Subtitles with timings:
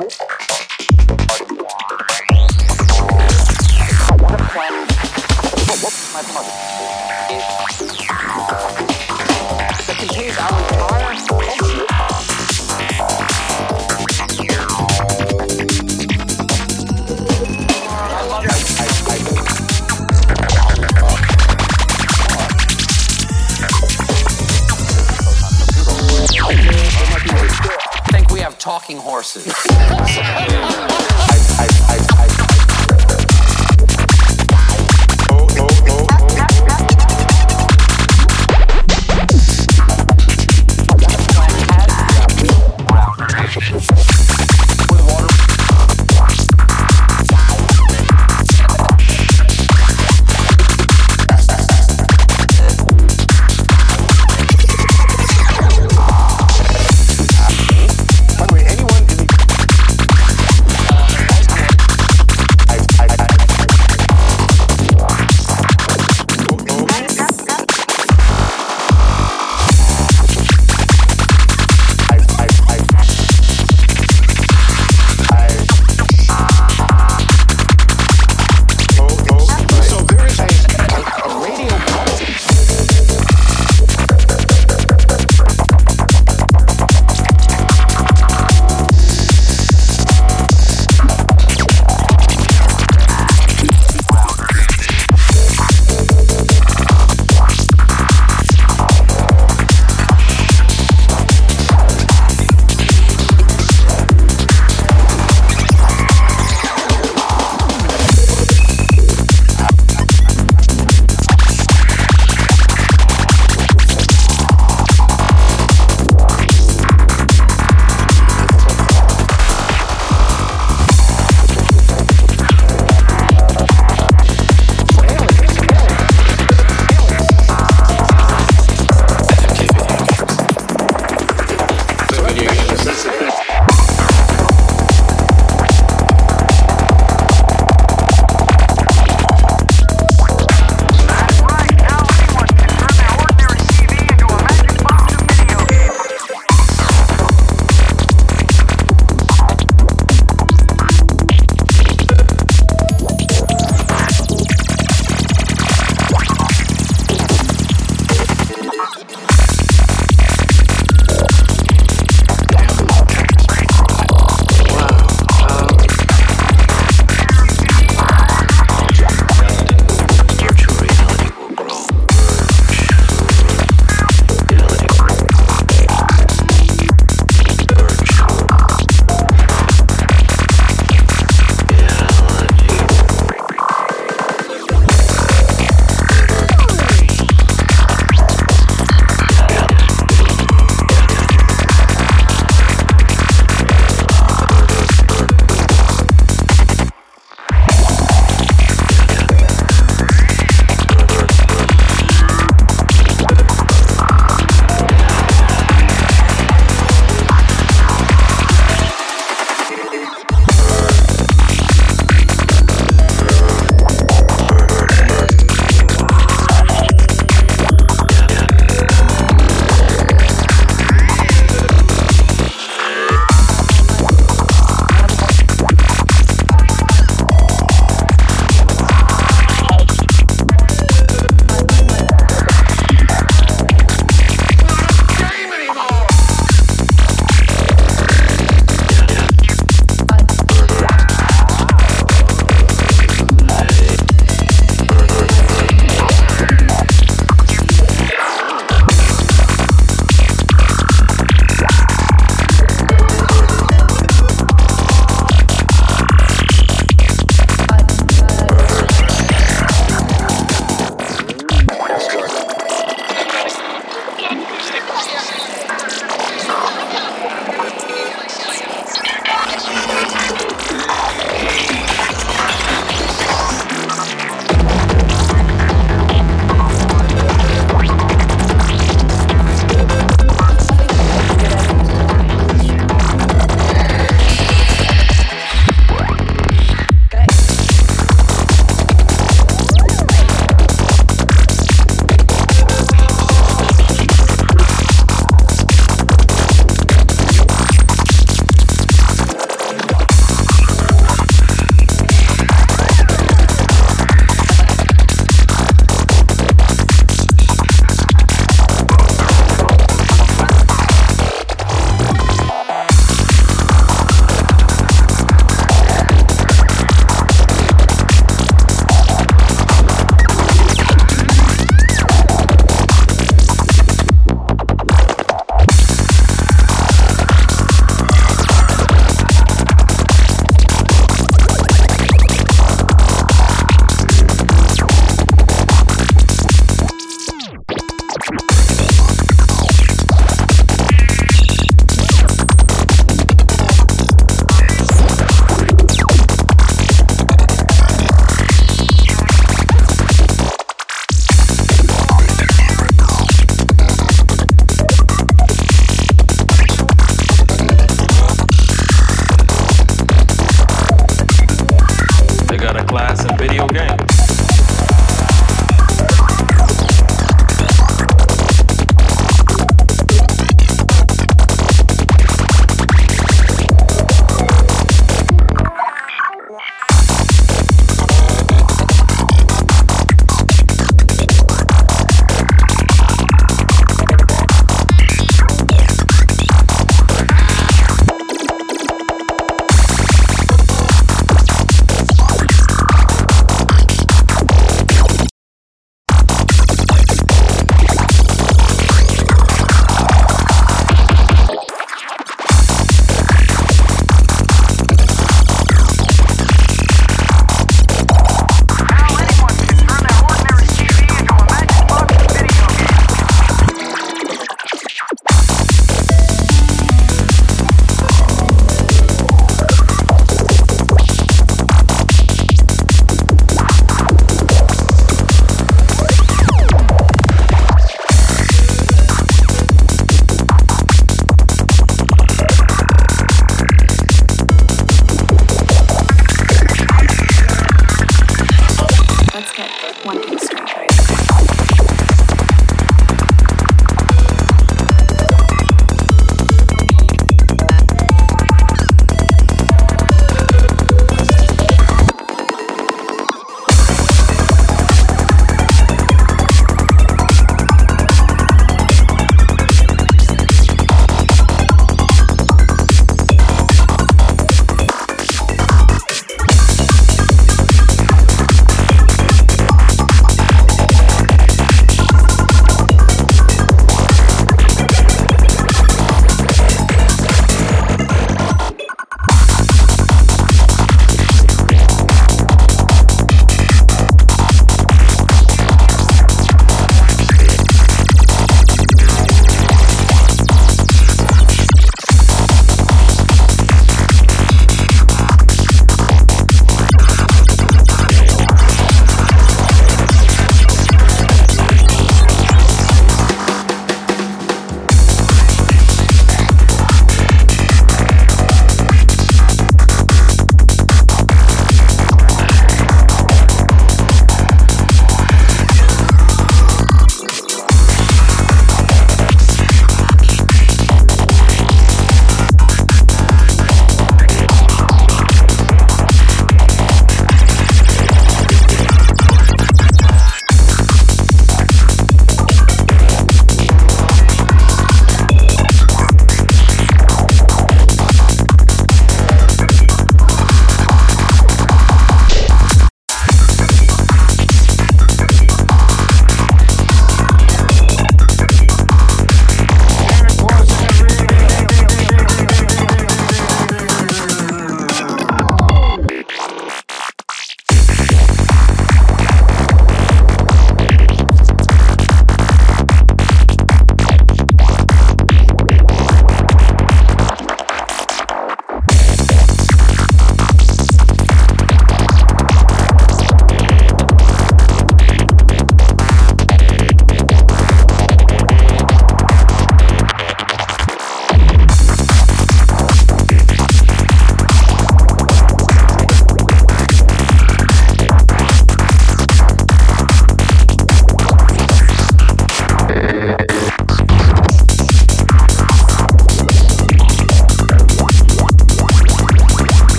[0.00, 0.29] Угу.
[29.20, 30.86] Horses.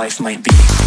[0.00, 0.79] life might be.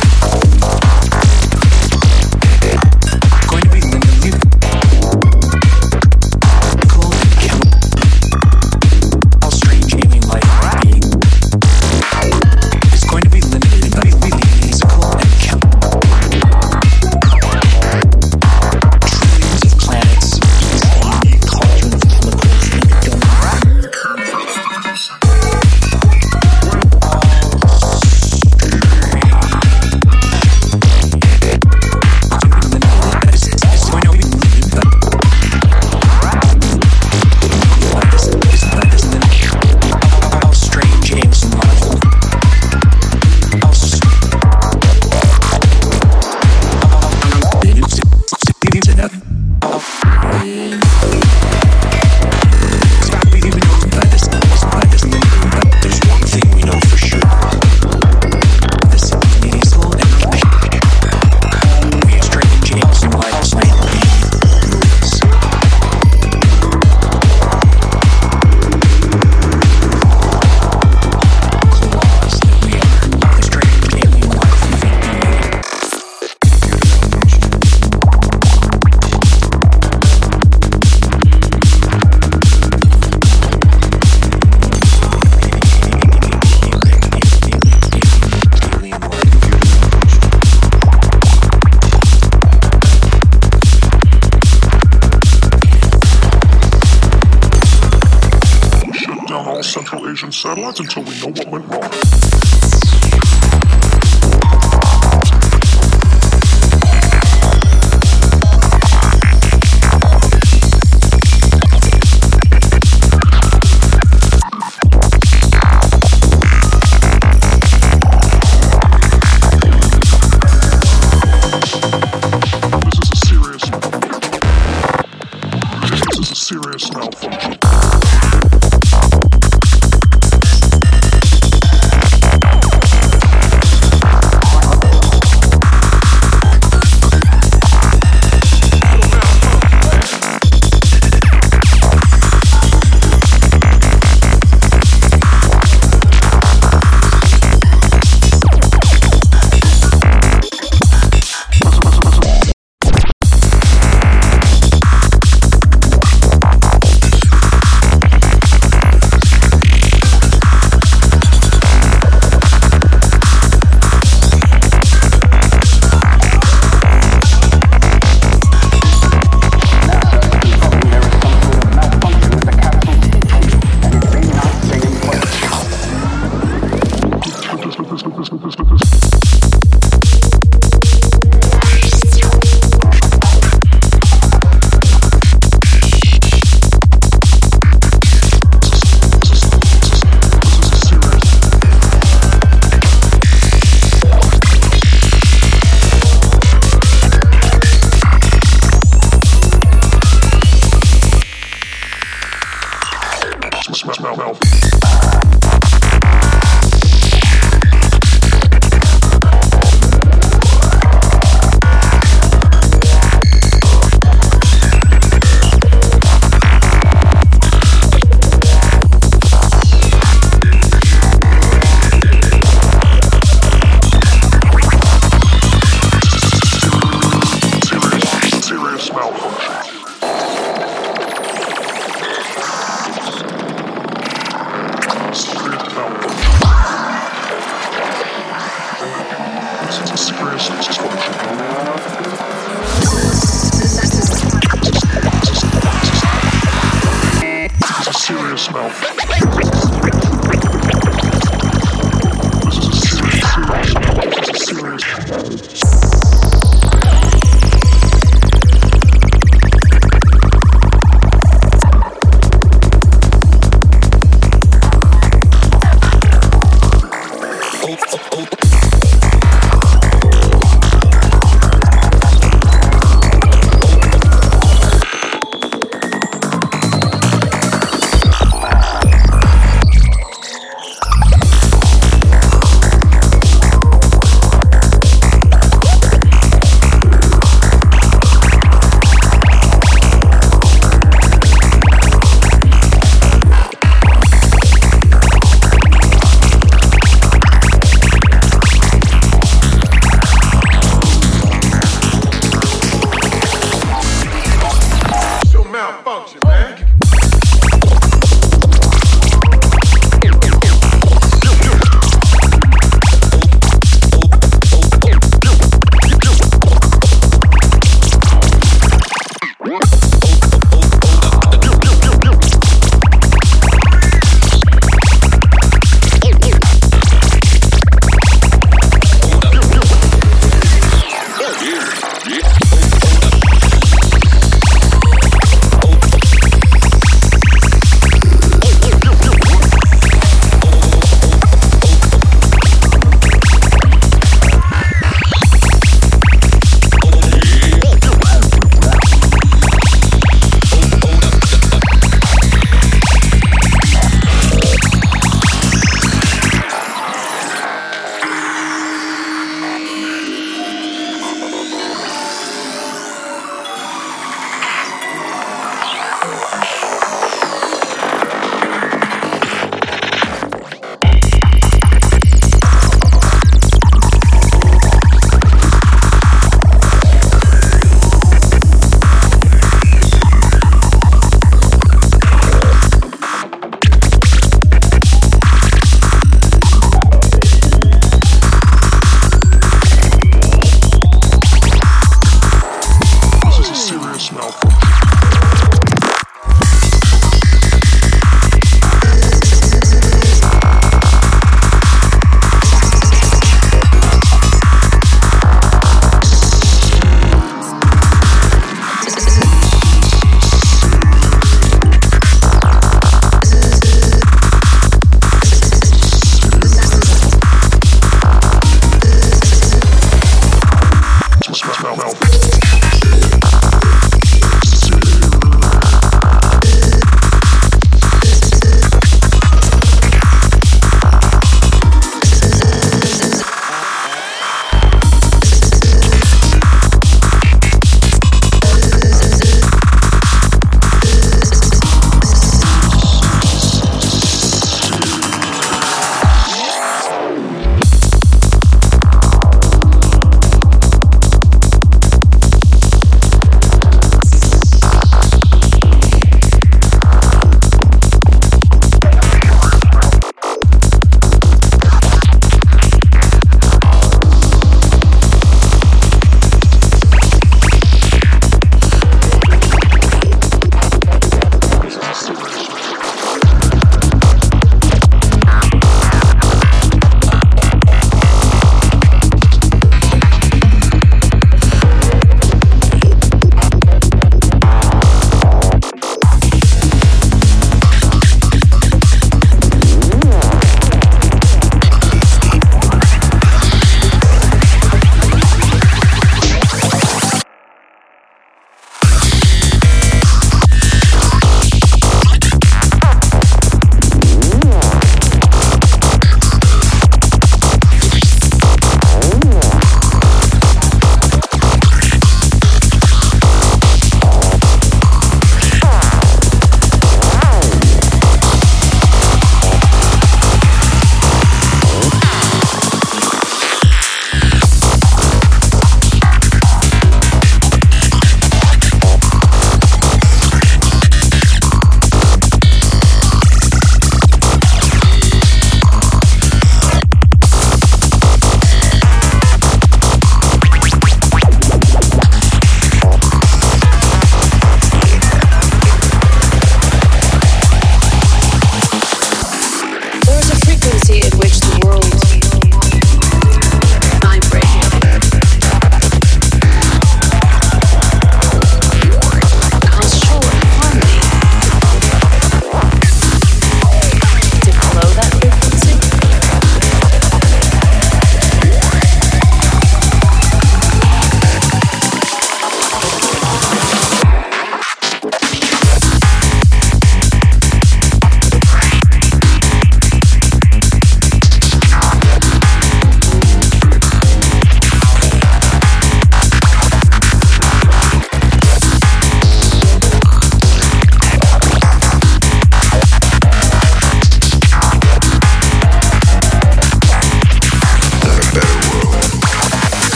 [99.34, 102.63] down all Central Asian satellites until we know what went wrong.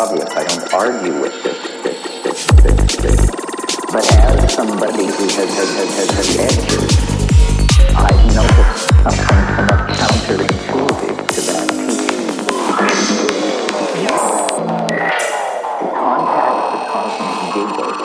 [0.00, 0.30] Obvious.
[0.30, 1.58] I don't argue with this.
[3.92, 6.92] But as somebody who has, has, has, has, has edges,
[7.94, 11.66] I've noticed something somewhat counterintuitive to that.
[15.80, 18.00] The contact caused me giggle.